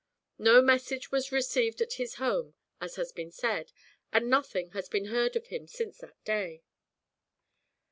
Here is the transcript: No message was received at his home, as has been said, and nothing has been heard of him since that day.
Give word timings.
No 0.39 0.63
message 0.63 1.11
was 1.11 1.31
received 1.31 1.79
at 1.79 1.93
his 2.01 2.15
home, 2.15 2.55
as 2.81 2.95
has 2.95 3.11
been 3.11 3.29
said, 3.29 3.71
and 4.11 4.31
nothing 4.31 4.71
has 4.71 4.89
been 4.89 5.05
heard 5.09 5.35
of 5.35 5.45
him 5.53 5.67
since 5.67 5.99
that 5.99 6.17
day. 6.25 6.63